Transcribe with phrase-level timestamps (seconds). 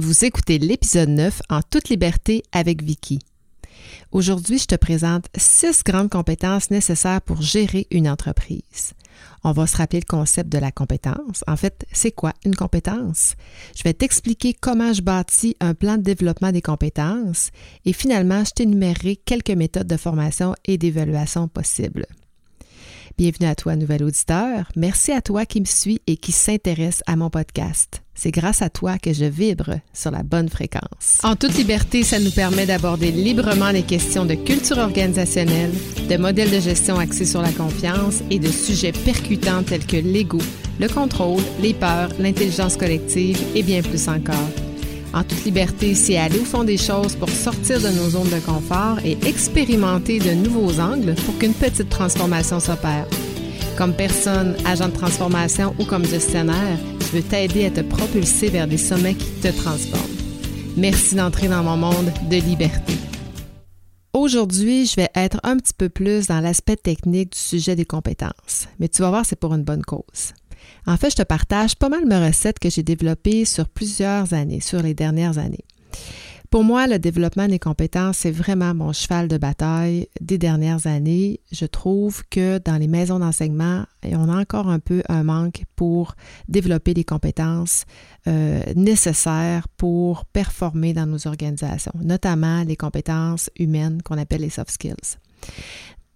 [0.00, 3.18] Vous écoutez l'épisode 9 en toute liberté avec Vicky.
[4.12, 8.92] Aujourd'hui, je te présente six grandes compétences nécessaires pour gérer une entreprise.
[9.42, 11.42] On va se rappeler le concept de la compétence.
[11.48, 13.34] En fait, c'est quoi une compétence?
[13.74, 17.50] Je vais t'expliquer comment je bâtis un plan de développement des compétences
[17.84, 22.06] et finalement, je t'énumérerai quelques méthodes de formation et d'évaluation possibles.
[23.18, 24.70] Bienvenue à toi, nouvel auditeur.
[24.76, 28.04] Merci à toi qui me suis et qui s'intéresse à mon podcast.
[28.14, 31.18] C'est grâce à toi que je vibre sur la bonne fréquence.
[31.24, 35.72] En toute liberté, ça nous permet d'aborder librement les questions de culture organisationnelle,
[36.08, 40.38] de modèles de gestion axés sur la confiance et de sujets percutants tels que l'ego,
[40.78, 44.48] le contrôle, les peurs, l'intelligence collective et bien plus encore.
[45.18, 48.38] En toute liberté, c'est aller au fond des choses pour sortir de nos zones de
[48.38, 53.04] confort et expérimenter de nouveaux angles pour qu'une petite transformation s'opère.
[53.76, 58.68] Comme personne, agent de transformation ou comme gestionnaire, je veux t'aider à te propulser vers
[58.68, 60.06] des sommets qui te transforment.
[60.76, 62.92] Merci d'entrer dans mon monde de liberté.
[64.12, 68.68] Aujourd'hui, je vais être un petit peu plus dans l'aspect technique du sujet des compétences,
[68.78, 70.32] mais tu vas voir, c'est pour une bonne cause.
[70.86, 74.60] En fait, je te partage pas mal mes recettes que j'ai développées sur plusieurs années,
[74.60, 75.64] sur les dernières années.
[76.50, 81.40] Pour moi, le développement des compétences, c'est vraiment mon cheval de bataille des dernières années.
[81.52, 86.14] Je trouve que dans les maisons d'enseignement, on a encore un peu un manque pour
[86.48, 87.84] développer les compétences
[88.28, 94.70] euh, nécessaires pour performer dans nos organisations, notamment les compétences humaines qu'on appelle les soft
[94.70, 95.18] skills.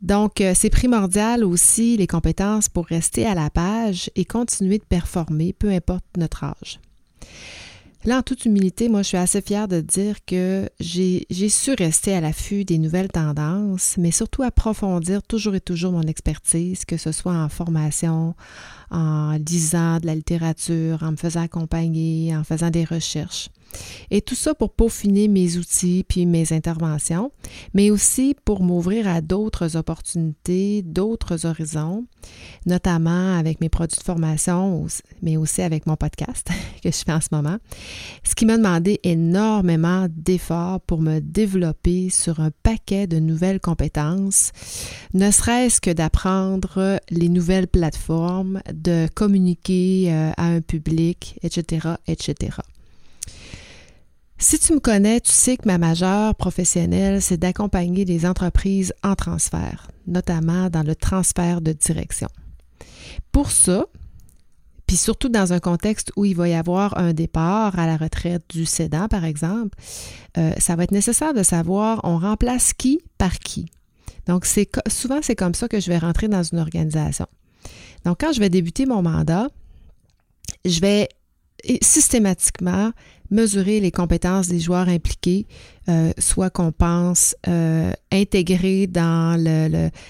[0.03, 4.85] Donc, euh, c'est primordial aussi les compétences pour rester à la page et continuer de
[4.85, 6.81] performer, peu importe notre âge.
[8.05, 12.13] Là, en toute humilité, moi, je suis assez fière de dire que j'ai su rester
[12.13, 17.13] à l'affût des nouvelles tendances, mais surtout approfondir toujours et toujours mon expertise, que ce
[17.13, 18.35] soit en formation,
[18.91, 23.51] en lisant de la littérature, en me faisant accompagner, en faisant des recherches.
[24.11, 27.33] Et tout ça pour peaufiner mes outils puis mes interventions,
[27.75, 32.05] mais aussi pour m'ouvrir à d'autres opportunités, d'autres horizons,
[32.67, 34.87] notamment avec mes produits de formation,
[35.23, 36.49] mais aussi avec mon podcast
[36.83, 37.57] que je fais en ce moment.
[38.25, 44.53] Ce qui m'a demandé énormément d'efforts pour me développer sur un paquet de nouvelles compétences,
[45.15, 52.59] ne serait-ce que d'apprendre les nouvelles plateformes, de communiquer euh, à un public, etc., etc.
[54.43, 59.15] Si tu me connais, tu sais que ma majeure professionnelle, c'est d'accompagner les entreprises en
[59.15, 62.27] transfert, notamment dans le transfert de direction.
[63.31, 63.87] Pour ça,
[64.85, 68.43] puis surtout dans un contexte où il va y avoir un départ à la retraite
[68.49, 69.79] du cédant, par exemple,
[70.37, 73.71] euh, ça va être nécessaire de savoir on remplace qui par qui.
[74.27, 77.27] Donc, c'est souvent, c'est comme ça que je vais rentrer dans une organisation.
[78.05, 79.47] Donc, quand je vais débuter mon mandat,
[80.65, 81.09] je vais
[81.81, 82.91] systématiquement
[83.33, 85.47] mesurer les compétences des joueurs impliqués,
[85.89, 89.37] euh, soit qu'on pense euh, intégrer dans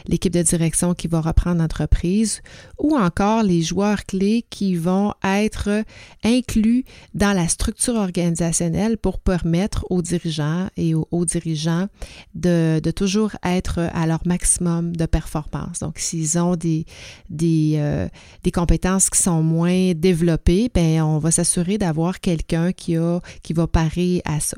[0.07, 2.43] l'équipe de direction qui va reprendre l'entreprise,
[2.79, 5.85] ou encore les joueurs clés qui vont être
[6.25, 6.85] inclus
[7.15, 11.87] dans la structure organisationnelle pour permettre aux dirigeants et aux, dirigeants
[12.35, 15.79] de, toujours être à leur maximum de performance.
[15.79, 16.85] Donc, s'ils ont des,
[17.31, 18.09] des, euh,
[18.43, 23.12] des compétences qui sont moins développées, bien, on va s'assurer d'avoir quelqu'un qui a
[23.43, 24.57] qui va parer à ça.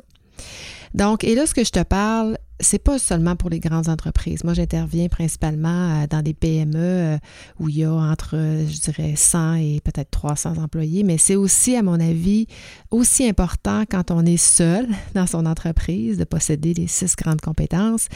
[0.95, 4.45] Donc, et là, ce que je te parle, c'est pas seulement pour les grandes entreprises.
[4.45, 7.19] Moi, j'interviens principalement euh, dans des PME euh,
[7.59, 11.75] où il y a entre, je dirais, 100 et peut-être 300 employés, mais c'est aussi,
[11.75, 12.47] à mon avis,
[12.93, 18.09] aussi important quand on est seul dans son entreprise de posséder les six grandes compétences,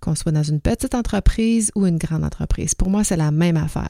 [0.00, 2.74] qu'on soit dans une petite entreprise ou une grande entreprise.
[2.74, 3.88] Pour moi, c'est la même affaire.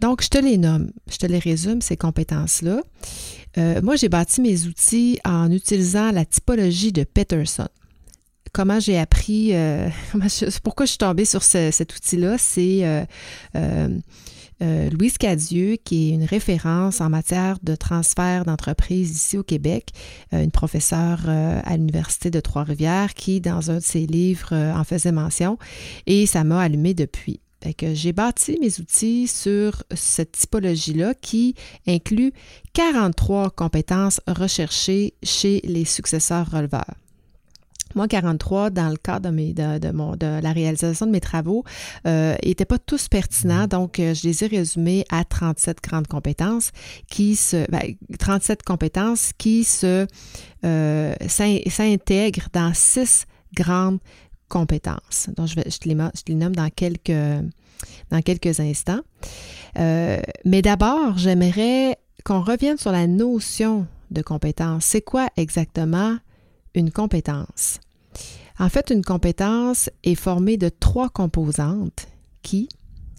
[0.00, 2.82] Donc, je te les nomme, je te les résume, ces compétences-là.
[3.58, 7.68] Euh, moi, j'ai bâti mes outils en utilisant la typologie de Peterson.
[8.52, 9.88] Comment j'ai appris, euh,
[10.62, 13.06] pourquoi je suis tombée sur cet outil-là, c'est
[13.54, 19.88] euh, Louise Cadieux, qui est une référence en matière de transfert d'entreprise ici au Québec,
[20.30, 25.58] une professeure à l'Université de Trois-Rivières, qui, dans un de ses livres, en faisait mention,
[26.06, 27.40] et ça m'a allumé depuis
[27.94, 31.54] j'ai bâti mes outils sur cette typologie-là qui
[31.86, 32.32] inclut
[32.72, 36.94] 43 compétences recherchées chez les successeurs releveurs.
[37.94, 41.64] Moi, 43, dans le cadre de, la réalisation de mes travaux,
[42.04, 46.70] n'étaient euh, pas tous pertinents, donc euh, je les ai résumés à 37 grandes compétences
[47.10, 47.66] qui se,
[48.18, 50.06] 37 ben, compétences qui se
[50.64, 53.98] euh, s'intègrent dans six grandes
[54.52, 55.30] compétences.
[55.34, 57.10] Donc, je, vais, je, les, nomme dans quelques,
[58.10, 59.00] dans quelques instants.
[59.78, 64.84] Euh, mais d'abord, j'aimerais qu'on revienne sur la notion de compétences.
[64.84, 66.18] C'est quoi exactement
[66.74, 67.80] une compétence?
[68.58, 72.06] En fait, une compétence est formée de trois composantes
[72.42, 72.68] qui,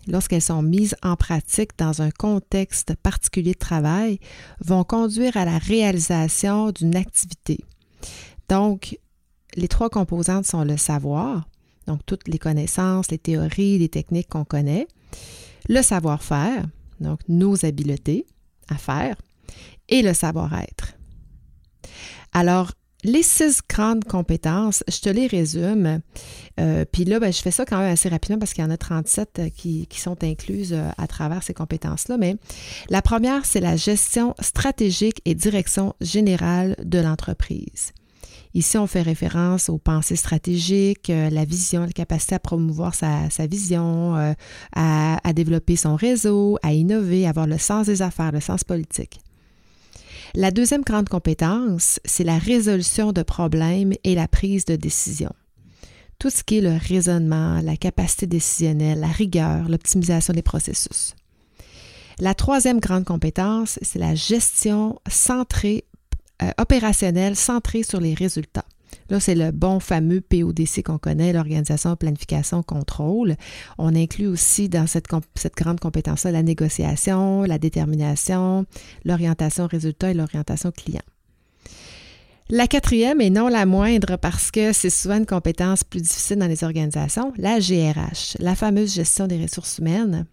[0.07, 4.19] lorsqu'elles sont mises en pratique dans un contexte particulier de travail,
[4.63, 7.57] vont conduire à la réalisation d'une activité.
[8.49, 8.99] Donc,
[9.55, 11.47] les trois composantes sont le savoir,
[11.87, 14.87] donc toutes les connaissances, les théories, les techniques qu'on connaît,
[15.69, 16.65] le savoir-faire,
[16.99, 18.25] donc nos habiletés
[18.69, 19.15] à faire,
[19.89, 20.93] et le savoir-être.
[22.31, 22.71] Alors,
[23.03, 26.01] les six grandes compétences, je te les résume.
[26.59, 28.71] Euh, puis là, ben, je fais ça quand même assez rapidement parce qu'il y en
[28.71, 32.17] a 37 euh, qui, sont incluses euh, à travers ces compétences-là.
[32.17, 32.37] Mais
[32.89, 37.91] la première, c'est la gestion stratégique et direction générale de l'entreprise.
[38.53, 44.15] Ici, on fait référence aux pensées stratégiques, la vision, la capacité à promouvoir sa, vision,
[44.75, 48.63] à, à développer son réseau, à innover, à avoir le sens des affaires, le sens
[48.63, 49.19] politique.
[50.35, 55.31] La deuxième grande compétence, c'est la résolution de problèmes et la prise de décision.
[56.17, 61.15] Tout ce qui est le raisonnement, la capacité décisionnelle, la rigueur, l'optimisation des processus.
[62.19, 65.85] La troisième grande compétence, c'est la gestion centrée,
[66.43, 68.65] euh, opérationnelle centrée sur les résultats.
[69.09, 73.35] Là, c'est le bon fameux PODC qu'on connaît, l'organisation, planification, contrôle.
[73.77, 78.65] On inclut aussi dans cette, cette grande compétence-là la négociation, la détermination,
[79.03, 81.01] l'orientation résultat et l'orientation client.
[82.49, 86.47] La quatrième, et non la moindre parce que c'est souvent une compétence plus difficile dans
[86.47, 90.25] les organisations, la GRH, la fameuse gestion des ressources humaines.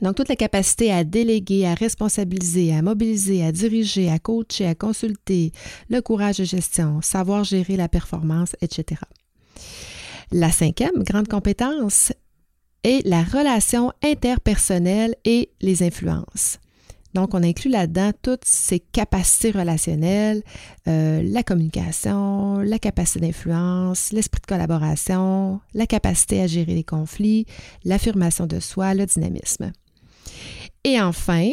[0.00, 4.74] Donc, toute la capacité à déléguer, à responsabiliser, à mobiliser, à diriger, à coacher, à
[4.74, 5.52] consulter,
[5.90, 9.00] le courage de gestion, savoir gérer la performance, etc.
[10.32, 12.12] La cinquième grande compétence
[12.84, 16.58] est la relation interpersonnelle et les influences.
[17.14, 20.42] Donc, on inclut là-dedans toutes ces capacités relationnelles,
[20.88, 27.46] euh, la communication, la capacité d'influence, l'esprit de collaboration, la capacité à gérer les conflits,
[27.84, 29.72] l'affirmation de soi, le dynamisme.
[30.84, 31.52] Et enfin,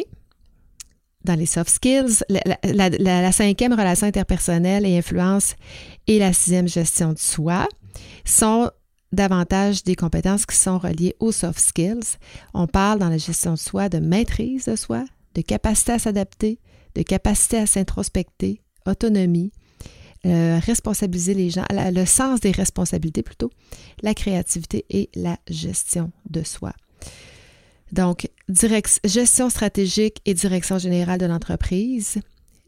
[1.24, 5.54] dans les soft skills, la, cinquième relation interpersonnelle et influence
[6.06, 7.68] et la sixième gestion de soi
[8.24, 8.70] sont
[9.12, 12.16] davantage des compétences qui sont reliées aux soft skills.
[12.54, 15.04] On parle dans la gestion de soi de maîtrise de soi,
[15.34, 16.58] de capacité à s'adapter,
[16.94, 19.52] de capacité à s'introspecter, autonomie,
[20.26, 23.50] euh, responsabiliser les gens, le sens des responsabilités plutôt,
[24.02, 26.72] la créativité et la gestion de soi.
[27.92, 28.30] Donc,
[29.04, 32.18] gestion stratégique et direction générale de l'entreprise,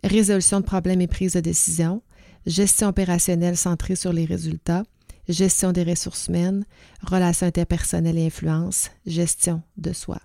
[0.03, 2.03] résolution de problèmes et prise de décision,
[2.47, 4.83] gestion opérationnelle centrée sur les résultats,
[5.29, 6.65] gestion des ressources humaines,
[7.03, 10.19] relations interpersonnelles et influence, gestion de soi.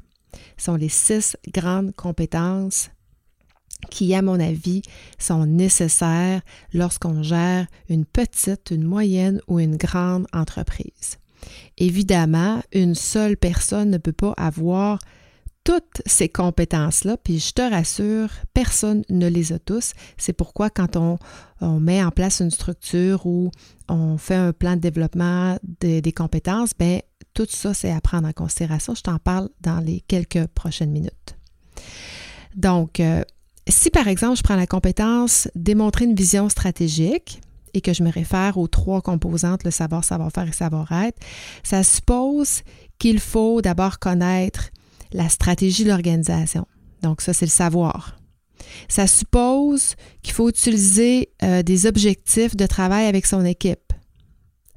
[0.57, 2.89] Ce sont les six grandes compétences
[3.91, 4.81] qui, à mon avis,
[5.19, 6.41] sont nécessaires
[6.73, 11.19] lorsqu'on gère une petite, une moyenne ou une grande entreprise.
[11.77, 14.99] Évidemment, une seule personne ne peut pas avoir
[15.63, 19.91] toutes ces compétences-là, puis je te rassure, personne ne les a tous.
[20.17, 21.17] C'est pourquoi quand on,
[21.79, 23.51] met en place une structure ou
[23.89, 26.99] on fait un plan de développement des compétences, bien,
[27.33, 28.95] tout ça, c'est à prendre en considération.
[28.95, 31.37] Je t'en parle dans les quelques prochaines minutes.
[32.55, 33.23] Donc, euh,
[33.67, 37.41] si par exemple, je prends la compétence démontrer une vision stratégique,
[37.73, 41.19] et que je me réfère aux trois composantes, le savoir, savoir-faire et savoir-être,
[41.63, 42.61] ça suppose
[42.99, 44.69] qu'il faut d'abord connaître
[45.11, 46.65] la stratégie de l'organisation.
[47.01, 48.17] Donc ça, c'est le savoir.
[48.89, 53.93] Ça suppose qu'il faut utiliser euh, des objectifs de travail avec son équipe.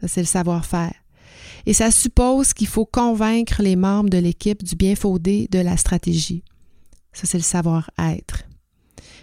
[0.00, 0.94] Ça, c'est le savoir-faire.
[1.66, 5.76] Et ça suppose qu'il faut convaincre les membres de l'équipe du bien fondé de la
[5.76, 6.42] stratégie.
[7.12, 8.44] Ça, c'est le savoir-être.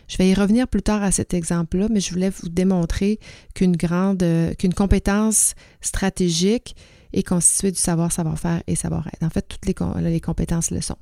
[0.07, 3.19] Je vais y revenir plus tard à cet exemple-là, mais je voulais vous démontrer
[3.53, 6.75] qu'une grande, euh, qu'une compétence stratégique
[7.13, 9.23] est constituée du savoir, savoir-faire et savoir-être.
[9.23, 9.75] En fait, toutes les,
[10.09, 10.97] les compétences le sont.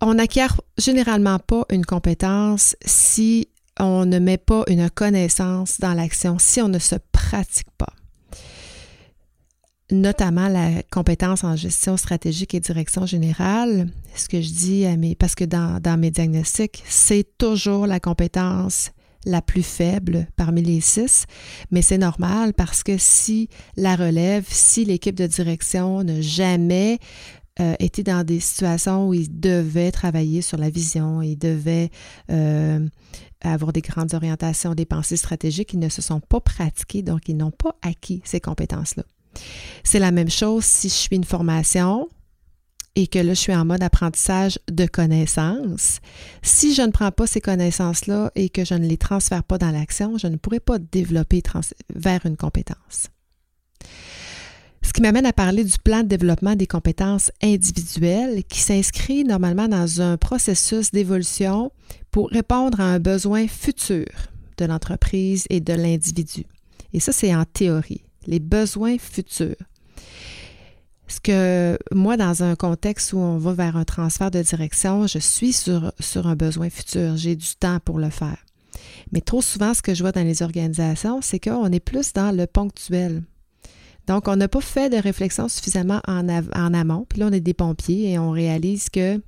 [0.00, 3.48] On n'acquiert généralement pas une compétence si
[3.80, 7.94] on ne met pas une connaissance dans l'action, si on ne se pratique pas
[10.00, 13.88] notamment la compétence en gestion stratégique et direction générale.
[14.14, 18.90] Ce que je dis à parce que dans, dans mes diagnostics, c'est toujours la compétence
[19.26, 21.24] la plus faible parmi les six,
[21.70, 26.98] mais c'est normal parce que si la relève, si l'équipe de direction n'a jamais
[27.60, 31.90] euh, été dans des situations où ils devaient travailler sur la vision, ils devaient
[32.30, 32.86] euh,
[33.40, 37.36] avoir des grandes orientations, des pensées stratégiques, ils ne se sont pas pratiqués, donc ils
[37.36, 39.04] n'ont pas acquis ces compétences-là.
[39.82, 42.08] C'est la même chose si je suis une formation
[42.96, 46.00] et que là, je suis en mode apprentissage de connaissances,
[46.42, 49.70] si je ne prends pas ces connaissances-là et que je ne les transfère pas dans
[49.70, 51.42] l'action, je ne pourrai pas développer
[51.94, 53.08] vers une compétence.
[54.82, 59.66] Ce qui m'amène à parler du plan de développement des compétences individuelles qui s'inscrit normalement
[59.66, 61.72] dans un processus d'évolution
[62.10, 64.06] pour répondre à un besoin futur
[64.58, 66.44] de l'entreprise et de l'individu.
[66.92, 69.56] Et ça, c'est en théorie, les besoins futurs.
[71.06, 75.18] Ce que moi, dans un contexte où on va vers un transfert de direction, je
[75.18, 77.16] suis sur, un besoin futur.
[77.16, 78.38] J'ai du temps pour le faire.
[79.12, 82.34] Mais trop souvent, ce que je vois dans les organisations, c'est qu'on est plus dans
[82.34, 83.22] le ponctuel.
[84.06, 87.06] Donc, on n'a pas fait de réflexion suffisamment en, en amont.
[87.08, 89.20] Puis là, on est des pompiers et on réalise que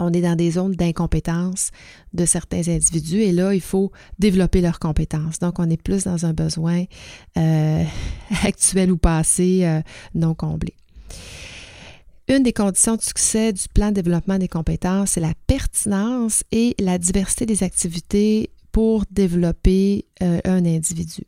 [0.00, 1.70] on est dans des zones d'incompétence
[2.12, 5.38] de certains individus et là, il faut développer leurs compétences.
[5.38, 6.84] Donc, on est plus dans un besoin
[7.36, 7.84] euh,
[8.44, 9.80] actuel ou passé euh,
[10.14, 10.74] non comblé.
[12.28, 16.74] Une des conditions de succès du plan de développement des compétences, c'est la pertinence et
[16.78, 21.22] la diversité des activités pour développer euh, un individu.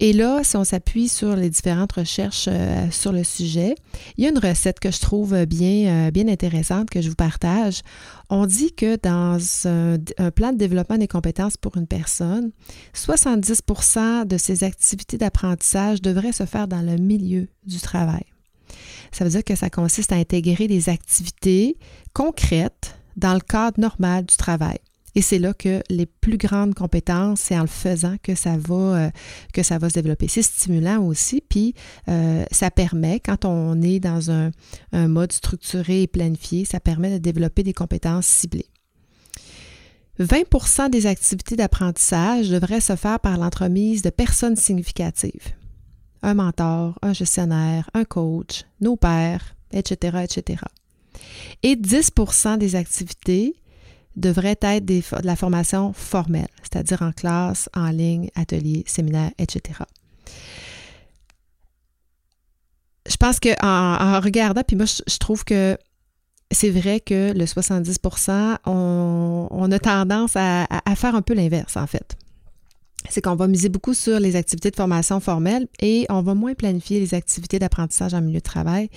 [0.00, 3.74] Et là, si on s'appuie sur les différentes recherches euh, sur le sujet,
[4.16, 7.14] il y a une recette que je trouve bien, euh, bien intéressante que je vous
[7.14, 7.80] partage.
[8.30, 12.50] On dit que dans un, plan de développement des compétences pour une personne,
[12.94, 18.24] 70% de ses activités d'apprentissage devraient se faire dans le milieu du travail.
[19.12, 21.76] Ça veut dire que ça consiste à intégrer des activités
[22.12, 24.78] concrètes dans le cadre normal du travail.
[25.14, 28.74] Et c'est là que les plus grandes compétences, c'est en le faisant que ça va,
[28.74, 29.10] euh,
[29.52, 30.26] que ça va se développer.
[30.28, 31.74] C'est stimulant aussi, puis
[32.08, 34.50] euh, ça permet, quand on est dans un,
[34.92, 38.68] mode structuré et planifié, ça permet de développer des compétences ciblées.
[40.20, 45.52] 20% des activités d'apprentissage devraient se faire par l'entremise de personnes significatives.
[46.22, 50.62] Un mentor, un gestionnaire, un coach, nos pairs, etc., etc.
[51.62, 53.56] Et 10% des activités
[54.16, 59.80] devrait être de la formation formelle, c'est-à-dire en classe, en ligne, atelier, séminaire, etc.
[63.06, 65.76] Je pense qu'en en, regardant, puis moi, je, trouve que
[66.50, 67.98] c'est vrai que le 70
[68.66, 70.66] on, on a tendance à
[70.96, 72.16] faire un peu l'inverse, en fait
[73.10, 76.54] c'est qu'on va miser beaucoup sur les activités de formation formelle et on va moins
[76.54, 78.88] planifier les activités d'apprentissage en milieu de travail.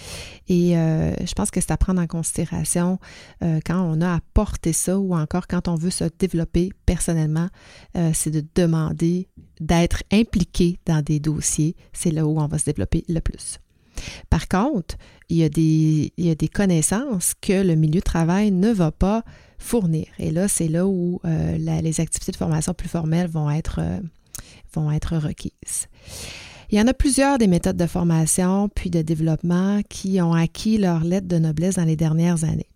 [0.48, 3.00] Et euh, je pense que c'est à prendre en considération
[3.44, 7.50] euh, quand on a à porter ça ou encore quand on veut se développer personnellement,
[7.98, 9.28] euh, c'est de demander
[9.60, 11.76] d'être impliqué dans des dossiers.
[11.92, 13.60] C'est là où on va se développer le plus.
[14.30, 14.96] Par contre,
[15.30, 18.72] il y a des, il y a des connaissances que le milieu de travail ne
[18.72, 19.24] va pas
[19.58, 20.08] fournir.
[20.20, 24.00] Et là, c'est là où euh, les activités de formation plus formelles vont être, euh,
[24.74, 25.88] vont être requises.
[26.70, 30.78] Il y en a plusieurs des méthodes de formation puis de développement qui ont acquis
[30.78, 32.70] leur lettre de noblesse dans les dernières années.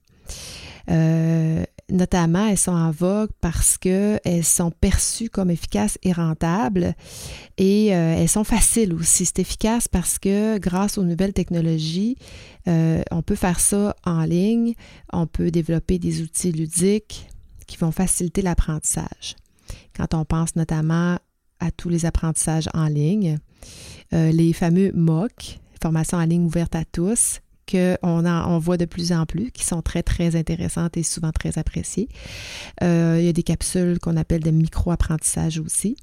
[0.89, 6.95] Euh, notamment, elles sont en vogue parce qu'elles sont perçues comme efficaces et rentables
[7.57, 9.25] et euh, elles sont faciles aussi.
[9.25, 12.17] C'est efficace parce que grâce aux nouvelles technologies,
[12.67, 14.73] euh, on peut faire ça en ligne,
[15.13, 17.27] on peut développer des outils ludiques
[17.67, 19.35] qui vont faciliter l'apprentissage.
[19.95, 21.17] Quand on pense notamment
[21.59, 23.37] à tous les apprentissages en ligne,
[24.13, 27.39] euh, les fameux MOOC, formation en ligne ouverte à tous,
[27.71, 31.57] qu'on on voit de plus en plus, qui sont très, très intéressantes et souvent très
[31.57, 32.09] appréciées.
[32.83, 35.95] Euh, il y a des capsules qu'on appelle de micro-apprentissage aussi.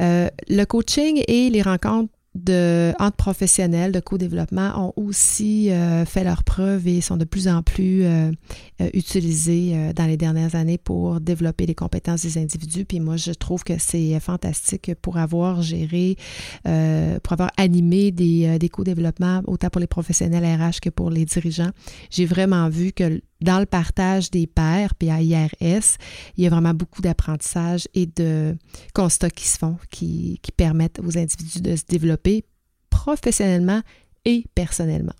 [0.00, 6.24] Euh, le coaching et les rencontres de, entre professionnels de co-développement ont aussi euh, fait
[6.24, 8.32] leur preuve et sont de plus en plus euh,
[8.80, 12.84] euh, utilisés dans les dernières années pour développer les compétences des individus.
[12.84, 16.16] Puis moi, je trouve que c'est fantastique pour avoir géré,
[16.64, 21.70] pour avoir animé des, des co-développements, autant pour les professionnels RH que pour les dirigeants.
[22.10, 25.96] J'ai vraiment vu que dans le partage des pairs, puis à IRS,
[26.36, 28.56] il y a vraiment beaucoup d'apprentissage et de
[28.94, 32.44] constats qui se font, qui permettent aux individus de se développer
[32.90, 33.82] professionnellement
[34.24, 35.14] et personnellement.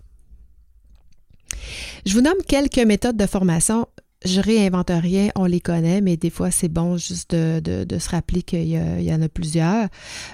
[2.05, 3.87] Je vous nomme quelques méthodes de formation
[4.23, 8.43] je réinvente rien, on les connaît, mais des fois, c'est bon juste de, se rappeler
[8.43, 9.87] qu'il y, en a plusieurs.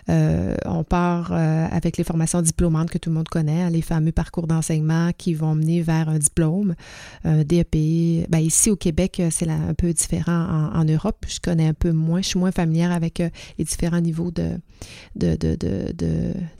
[0.10, 3.82] Euh, on part euh, avec les formations diplômantes que tout le monde connaît, hein, les
[3.82, 6.76] fameux parcours d'enseignement qui vont mener vers un diplôme,
[7.24, 8.30] un DEP.
[8.30, 11.26] Ben, ici, au Québec, c'est un peu différent en, Europe.
[11.28, 14.58] Je connais un peu moins, je suis moins familière avec euh, les différents niveaux de,
[15.16, 15.56] de, de,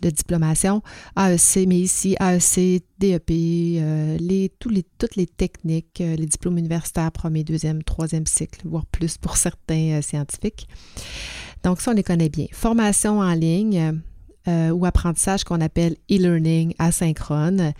[0.02, 0.82] de diplomation.
[1.18, 7.44] AEC, mais ici, AEC, DEP, les, tous les, toutes les techniques, les diplômes universitaires premier,
[7.44, 10.68] deuxième, troisième cycle, voire plus pour certains euh, scientifiques.
[11.64, 12.48] Donc ça, on les connaît bien.
[12.52, 14.02] Formation en ligne,
[14.48, 17.74] euh, ou apprentissage qu'on appelle e-learning asynchrone,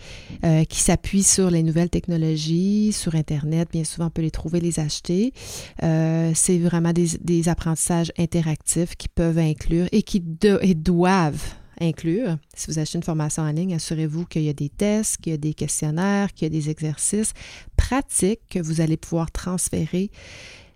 [0.44, 3.70] euh, qui s'appuie sur les nouvelles technologies, sur Internet.
[3.72, 5.32] Bien souvent, on peut les trouver, les acheter.
[5.80, 12.36] c'est vraiment des, apprentissages interactifs qui peuvent inclure et qui doivent inclure.
[12.54, 15.34] Si vous achetez une formation en ligne, assurez-vous qu'il y a des tests, qu'il y
[15.34, 17.32] a des questionnaires, qu'il y a des exercices
[17.76, 20.10] pratiques que vous allez pouvoir transférer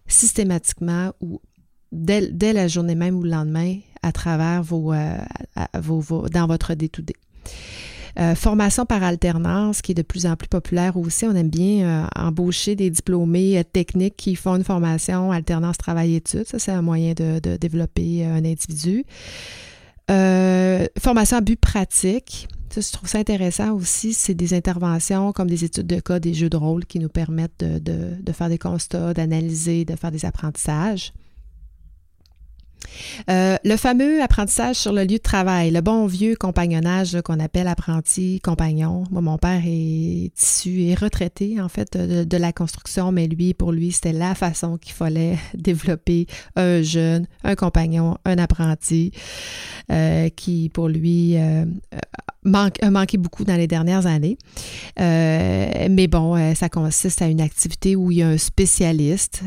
[0.06, 1.40] systématiquement ou
[1.92, 5.16] dès, la journée même ou le lendemain à travers vos, euh,
[5.74, 7.12] dans votre D2D.
[8.18, 11.26] Euh, formation par alternance qui est de plus en plus populaire aussi.
[11.26, 16.46] On aime bien euh, embaucher des diplômés techniques qui font une formation alternance travail-études.
[16.46, 19.04] Ça, c'est un moyen de développer un individu.
[20.10, 22.48] Euh, formation à but pratique.
[22.70, 24.12] Ça, je trouve ça intéressant aussi.
[24.12, 27.64] C'est des interventions comme des études de cas, des jeux de rôle qui nous permettent
[27.64, 31.12] de faire des constats, d'analyser, de faire des apprentissages.
[33.30, 37.68] Euh, le fameux apprentissage sur le lieu de travail, le bon vieux compagnonnage qu'on appelle
[37.68, 39.04] apprenti compagnon.
[39.10, 43.72] Moi, mon père est issu et retraité en fait de, la construction, mais lui, pour
[43.72, 49.12] lui, c'était la façon qu'il fallait développer un jeune, un compagnon, un apprenti,
[49.90, 51.64] euh, qui pour lui euh,
[52.52, 54.38] a manqué beaucoup dans les dernières années.
[54.98, 59.42] mais bon, ça consiste à une activité où il y a un spécialiste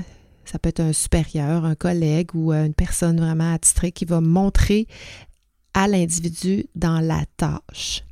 [0.49, 4.19] ça peut être un supérieur, un collègue ou euh, une personne vraiment attitrée qui va
[4.19, 4.87] montrer
[5.73, 8.03] à l'individu dans la tâche.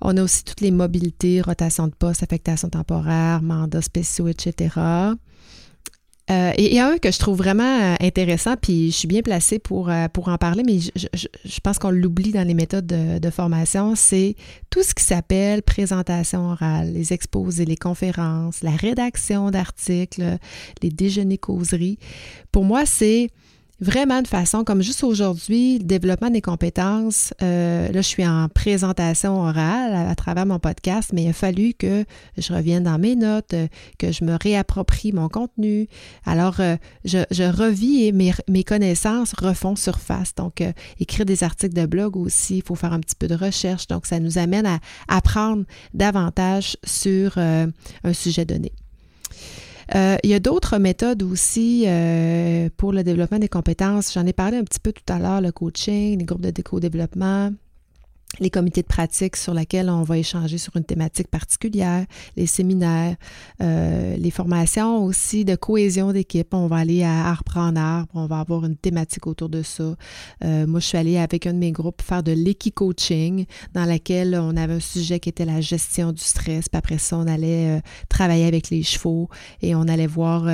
[0.00, 4.70] On a aussi toutes les mobilités, rotation de poste, affectation temporaire, mandats spéciaux, etc.
[6.30, 9.22] Euh, et y a un que je trouve vraiment euh, intéressant, puis je suis bien
[9.22, 13.30] placée pour, euh, pour en parler, mais je, pense qu'on l'oublie dans les méthodes de,
[13.30, 14.36] formation, c'est
[14.70, 20.38] tout ce qui s'appelle présentation orale, les exposés, les conférences, la rédaction d'articles,
[20.82, 21.98] les déjeuners causeries.
[22.52, 23.28] Pour moi, c'est
[23.82, 27.34] vraiment de façon comme juste aujourd'hui, le développement des compétences.
[27.42, 31.74] Euh, là, je suis en présentation orale à, travers mon podcast, mais il a fallu
[31.74, 32.04] que
[32.38, 33.66] je revienne dans mes notes, euh,
[33.98, 35.88] que je me réapproprie mon contenu.
[36.24, 40.34] Alors, euh, je, je, revis et mes, mes, connaissances refont surface.
[40.36, 40.62] Donc,
[41.00, 43.88] écrire des articles de blog aussi, il faut faire un petit peu de recherche.
[43.88, 44.78] Donc, ça nous amène à
[45.08, 47.72] apprendre davantage sur un
[48.12, 48.72] sujet donné.
[49.94, 54.12] Euh, il y a d'autres méthodes aussi euh, pour le développement des compétences.
[54.12, 57.50] J'en ai parlé un petit peu tout à l'heure, le coaching, les groupes de déco-développement
[58.40, 63.16] les comités de pratique sur lesquels on va échanger sur une thématique particulière, les séminaires,
[63.62, 66.54] euh, les formations aussi de cohésion d'équipe.
[66.54, 69.94] On va aller à Arbre en Arbre, on va avoir une thématique autour de ça.
[70.44, 74.38] Euh, moi, je suis allée avec un de mes groupes faire de l'équi-coaching dans laquelle
[74.40, 76.68] on avait un sujet qui était la gestion du stress.
[76.68, 79.28] Puis après ça, on allait euh, travailler avec les chevaux
[79.60, 80.44] et on allait voir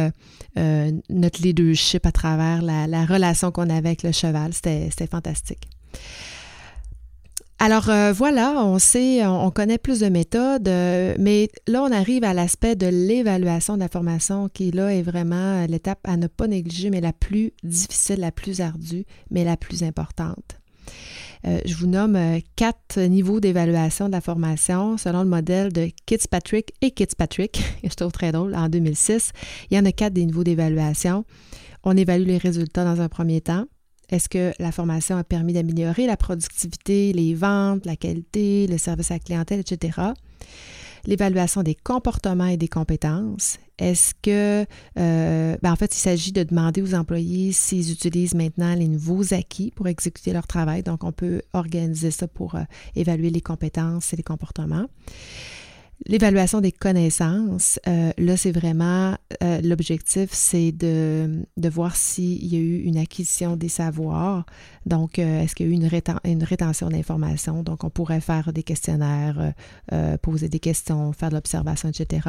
[1.09, 4.53] notre leadership à travers la, la relation qu'on avait avec le cheval.
[4.53, 5.69] C'était fantastique.
[7.61, 12.23] Alors euh, voilà, on sait, on connaît plus de méthodes, euh, mais là on arrive
[12.23, 16.47] à l'aspect de l'évaluation de la formation qui là est vraiment l'étape à ne pas
[16.47, 20.61] négliger, mais la plus difficile, la plus ardue, mais la plus importante.
[21.47, 22.17] Euh, je vous nomme
[22.55, 27.61] quatre niveaux d'évaluation de la formation selon le modèle de Kitzpatrick et Kitzpatrick.
[27.83, 29.33] je trouve très drôle, en 2006.
[29.71, 31.25] Il y en a quatre des niveaux d'évaluation.
[31.83, 33.67] On évalue les résultats dans un premier temps.
[34.11, 39.11] Est-ce que la formation a permis d'améliorer la productivité, les ventes, la qualité, le service
[39.11, 39.99] à la clientèle, etc.?
[41.05, 43.59] L'évaluation des comportements et des compétences.
[43.79, 44.67] Est-ce que,
[44.99, 49.33] euh, ben, en fait, il s'agit de demander aux employés s'ils utilisent maintenant les nouveaux
[49.33, 50.83] acquis pour exécuter leur travail.
[50.83, 52.63] Donc, on peut organiser ça pour euh,
[52.97, 54.87] évaluer les compétences et les comportements.
[56.07, 62.57] L'évaluation des connaissances, euh, là, c'est vraiment euh, l'objectif, c'est de, de voir s'il y
[62.57, 64.47] a eu une acquisition des savoirs.
[64.87, 65.91] Donc, euh, est-ce qu'il y a eu une,
[66.25, 67.65] une rétention d'informations?
[67.65, 69.53] Donc, on pourrait faire des questionnaires,
[70.23, 72.29] poser des questions, faire de l'observation, etc.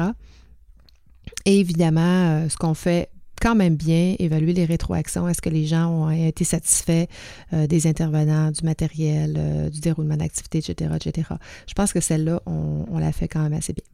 [1.44, 5.26] Et évidemment, ce qu'on fait quand même bien évaluer les rétroactions.
[5.28, 7.06] Est-ce que les gens ont été satisfaits
[7.52, 11.28] euh, des intervenants, du matériel, euh, du déroulement d'activité, etc., etc.
[11.66, 13.84] Je pense que celle-là, on, l'a fait quand même assez bien.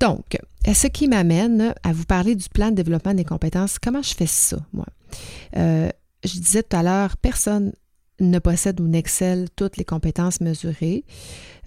[0.00, 3.78] Donc, ce qui m'amène à vous parler du plan de développement des compétences.
[3.78, 4.86] Comment je fais ça, moi?
[5.56, 5.88] Euh,
[6.24, 7.72] je disais tout à l'heure, personne
[8.20, 11.04] ne possède ou n'excelle toutes les compétences mesurées.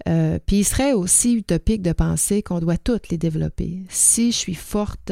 [0.04, 3.82] puis il serait aussi utopique de penser qu'on doit toutes les développer.
[3.90, 5.10] Si je suis forte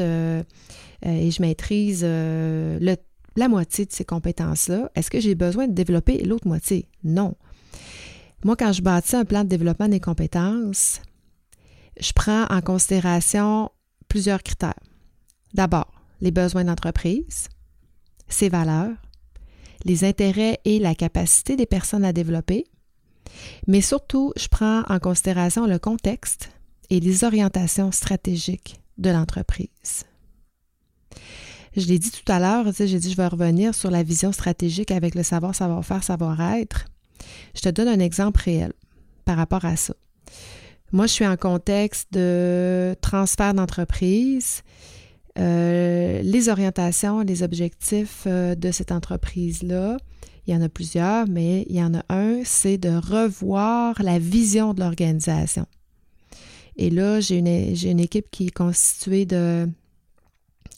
[1.05, 2.95] euh, et je maîtrise euh,
[3.35, 6.89] la moitié de ces compétences-là, est-ce que j'ai besoin de développer l'autre moitié?
[7.03, 7.35] Non.
[8.43, 11.01] Moi, quand je bâtis un plan de développement des compétences,
[11.99, 13.71] je prends en considération
[14.07, 14.79] plusieurs critères.
[15.53, 17.47] D'abord, les besoins d'entreprise,
[18.27, 18.95] ses valeurs,
[19.85, 22.65] les intérêts et la capacité des personnes à développer,
[23.67, 26.49] mais surtout, je prends en considération le contexte
[26.89, 30.05] et les orientations stratégiques de l'entreprise.
[31.75, 34.91] Je l'ai dit tout à l'heure, j'ai dit je vais revenir sur la vision stratégique
[34.91, 36.85] avec le savoir, savoir-faire, savoir-être.
[37.53, 38.73] Je te donne un exemple réel
[39.25, 39.93] par rapport à ça.
[40.91, 44.63] Moi, je suis en contexte de transfert d'entreprise.
[45.37, 49.97] Euh, les orientations, les objectifs euh, de cette entreprise-là,
[50.47, 54.17] il y en a plusieurs, mais il y en a un, c'est de revoir la
[54.17, 55.65] vision de l'organisation.
[56.77, 59.67] Et là, j'ai une, équipe qui est constituée de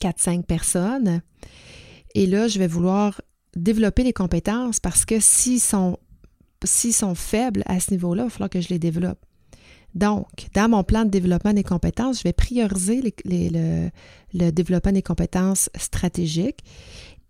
[0.00, 1.22] 4-5 personnes.
[2.14, 3.20] Et là, je vais vouloir
[3.54, 5.98] développer les compétences parce que s'ils sont,
[6.64, 9.24] sont faibles à ce niveau-là, il va falloir que je les développe.
[9.94, 15.68] Donc, dans mon plan de développement des compétences, je vais prioriser le, développement des compétences
[15.76, 16.60] stratégiques.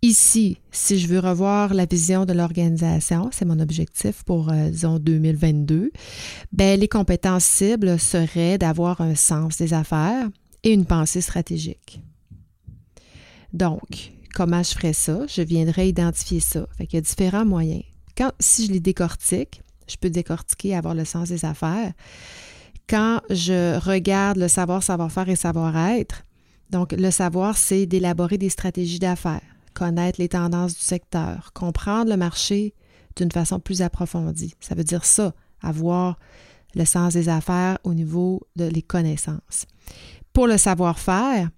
[0.03, 4.97] Ici, si je veux revoir la vision de l'organisation, c'est mon objectif pour, euh, disons,
[4.97, 5.91] 2022,
[6.51, 10.27] ben, les compétences cibles seraient d'avoir un sens des affaires
[10.63, 12.01] et une pensée stratégique.
[13.53, 15.19] Donc, comment je ferais ça?
[15.27, 16.67] Je viendrais identifier ça.
[16.79, 17.83] Qu'il y a différents moyens.
[18.39, 21.93] Si je les décortique, je peux décortiquer, avoir le sens des affaires.
[22.91, 26.25] Quand je regarde le savoir, savoir-faire et savoir-être,
[26.71, 29.39] donc le savoir, c'est d'élaborer des stratégies d'affaires,
[29.73, 32.73] connaître les tendances du secteur, comprendre le marché
[33.15, 34.55] d'une façon plus approfondie.
[34.59, 36.19] Ça veut dire ça, avoir
[36.75, 39.67] le sens des affaires au niveau de les connaissances.
[40.33, 41.49] Pour le savoir-faire,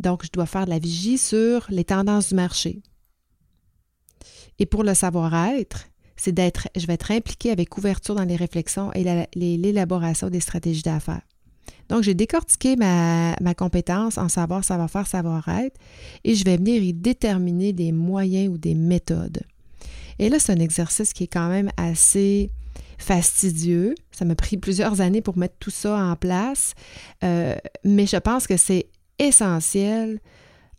[0.00, 2.82] donc, je dois faire de la vigie sur les tendances du marché.
[4.58, 8.92] Et pour le savoir-être, c'est d'être, je vais être impliqué avec ouverture dans les réflexions
[8.92, 11.22] et l'élaboration des stratégies d'affaires.
[11.88, 15.78] Donc, j'ai décortiqué ma, compétence en savoir, savoir-faire, savoir-être,
[16.24, 19.42] et je vais venir y déterminer des moyens ou des méthodes.
[20.18, 22.50] Et là, c'est un exercice qui est quand même assez
[22.98, 23.94] fastidieux.
[24.12, 26.74] Ça m'a pris plusieurs années pour mettre tout ça en place,
[27.22, 28.86] euh, mais je pense que c'est
[29.18, 30.20] essentiel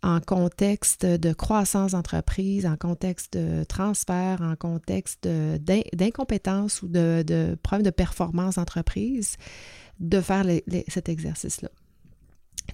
[0.06, 7.58] en contexte de croissance d'entreprise, en contexte de transfert, en contexte d'incompétence ou de, de
[7.82, 9.36] de performance d'entreprise,
[9.98, 10.44] de faire
[10.86, 11.70] cet exercice-là.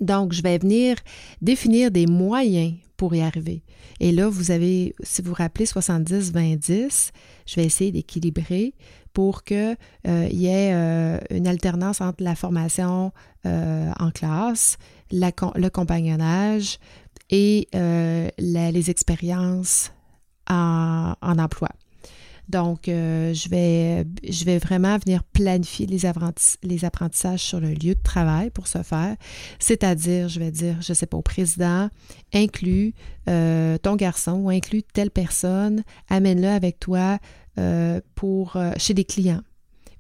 [0.01, 0.97] Donc, je vais venir
[1.40, 3.62] définir des moyens pour y arriver.
[3.99, 7.11] Et là, vous avez, si vous vous rappelez 70-20-10,
[7.47, 8.75] je vais essayer d'équilibrer
[9.12, 13.12] pour qu'il euh, y ait euh, une alternance entre la formation
[13.45, 14.79] euh, en classe,
[15.11, 16.79] le compagnonnage
[17.33, 17.68] et
[18.38, 19.90] les expériences
[20.49, 21.71] en, emploi.
[22.49, 28.51] Donc, je, vais, je vais vraiment venir planifier les, apprentissages sur le lieu de travail
[28.51, 29.16] pour ce faire.
[29.59, 31.88] C'est-à-dire, je vais dire, je ne sais pas, au président,
[32.35, 32.95] inclus
[33.27, 37.18] ton garçon ou inclus telle personne, amène-le avec toi
[37.59, 39.42] euh, pour, euh, chez des clients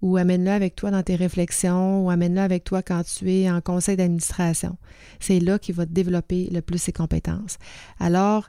[0.02, 3.60] ou amène-le avec toi dans tes réflexions ou amène-le avec toi quand tu es en
[3.60, 4.76] conseil d'administration.
[5.20, 7.58] C'est là qu'il va développer le plus ses compétences.
[8.00, 8.48] Alors,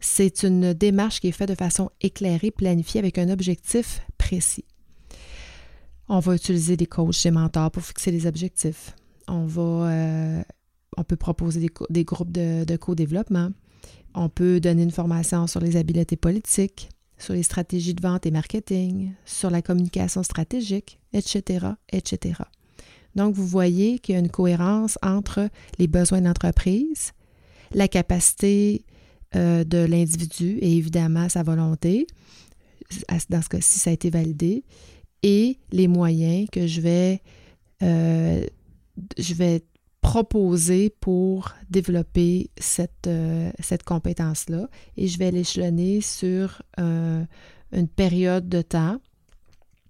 [0.00, 4.66] c'est une démarche qui est faite de façon éclairée, planifiée avec un objectif précis.
[6.08, 8.94] On va utiliser des coachs, des mentors pour fixer les objectifs.
[9.30, 10.42] Euh,
[10.98, 13.50] on peut proposer des, groupes de co-développement.
[14.14, 16.90] On peut donner une formation sur les habiletés politiques
[17.22, 22.42] sur les stratégies de vente et marketing, sur la communication stratégique, etc., etc.
[23.14, 27.12] Donc, vous voyez qu'il y a une cohérence entre les besoins de l'entreprise,
[27.72, 28.84] la capacité
[29.36, 32.06] euh, de l'individu et évidemment sa volonté,
[33.30, 34.64] dans ce cas-ci, ça a été validé,
[35.22, 37.22] et les moyens que je vais,
[37.82, 38.44] euh,
[39.16, 39.62] je vais
[40.02, 47.24] proposer pour développer cette, euh, cette compétence-là et je vais l'échelonner sur euh,
[47.72, 48.98] une période de temps.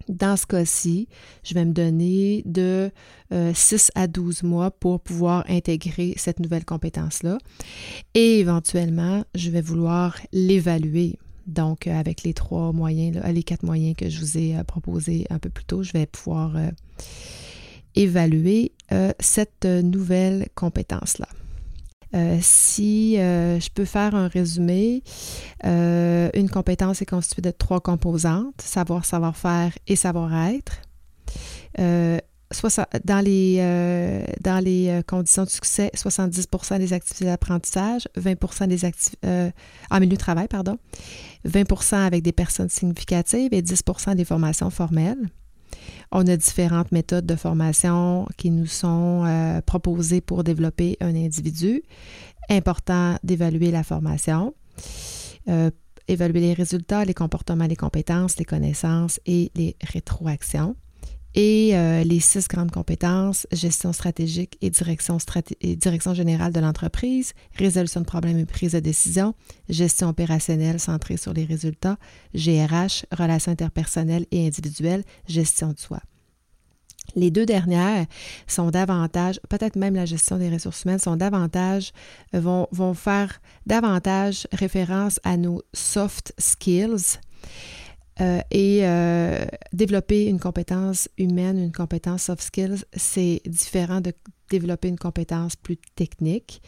[0.09, 1.09] Dans ce cas-ci,
[1.45, 2.91] je vais me donner de
[3.31, 7.39] 6 euh, à 12 mois pour pouvoir intégrer cette nouvelle compétence-là.
[8.15, 11.19] Et éventuellement, je vais vouloir l'évaluer.
[11.47, 15.51] Donc, avec les trois moyens, les quatre moyens que je vous ai proposés un peu
[15.51, 16.57] plus tôt, je vais pouvoir
[17.95, 21.29] évaluer euh, cette nouvelle compétence-là.
[22.15, 25.03] Euh, si euh, je peux faire un résumé,
[25.65, 30.83] une compétence est constituée de trois composantes, savoir, savoir-faire et savoir-être.
[31.79, 33.57] dans les,
[34.43, 39.53] dans les conditions de succès, 70% des activités d'apprentissage, 20 des activités
[39.91, 40.77] en milieu de travail, pardon,
[41.49, 45.31] 20% avec des personnes significatives et 10% des formations formelles.
[46.11, 51.83] On a différentes méthodes de formation qui nous sont euh, proposées pour développer un individu.
[52.51, 54.55] Important d'évaluer la formation.
[55.49, 55.71] Euh,
[56.09, 60.77] évaluer les résultats, les comportements, les compétences, les connaissances et les rétroactions.
[61.35, 65.17] Et euh, les six grandes compétences, gestion stratégique et direction,
[65.63, 69.35] et direction générale de l'entreprise, résolution de problèmes et prise de décision,
[69.69, 71.97] gestion opérationnelle centrée sur les résultats,
[72.35, 76.01] GRH, relations interpersonnelles et individuelles, gestion de soi.
[77.17, 78.07] Les deux dernières
[78.47, 81.93] sont davantage, peut-être même la gestion des ressources humaines, sont davantage,
[82.33, 87.19] vont, vont faire davantage référence à nos soft skills.
[88.23, 94.13] Euh, et euh, développer une compétence humaine, une compétence soft skills, c'est différent de
[94.49, 96.61] développer une compétence plus technique.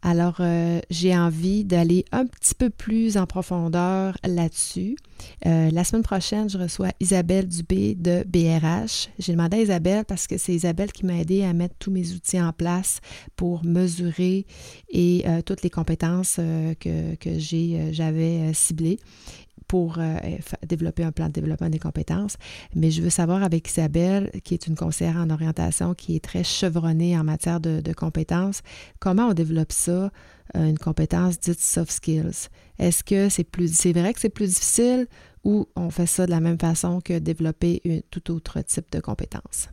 [0.00, 4.96] Alors, euh, j'ai envie d'aller un petit peu plus en profondeur là-dessus.
[5.44, 9.10] la semaine prochaine, je reçois Isabelle Dubé de BRH.
[9.18, 12.12] J'ai demandé à Isabelle parce que c'est Isabelle qui m'a aidé à mettre tous mes
[12.12, 13.00] outils en place
[13.36, 14.46] pour mesurer
[14.88, 16.36] et toutes les compétences
[16.80, 17.38] que, que
[17.92, 18.98] j'avais ciblées
[19.68, 20.16] pour euh,
[20.66, 22.36] développer un plan de développement des compétences.
[22.74, 26.42] Mais je veux savoir avec Isabelle, qui est une conseillère en orientation, qui est très
[26.42, 28.62] chevronnée en matière de, compétences,
[28.98, 30.10] comment on développe ça,
[30.56, 32.48] euh, une compétence dite soft skills?
[32.78, 35.06] Est-ce que c'est plus, c'est vrai que c'est plus difficile
[35.44, 39.68] ou on fait ça de la même façon que développer tout autre type de compétences?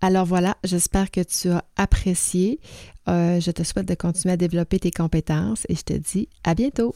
[0.00, 2.60] Alors voilà, j'espère que tu as apprécié.
[3.08, 6.54] Euh, je te souhaite de continuer à développer tes compétences et je te dis à
[6.54, 6.94] bientôt.